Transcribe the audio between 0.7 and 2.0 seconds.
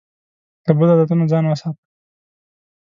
بدو عادتونو ځان وساته.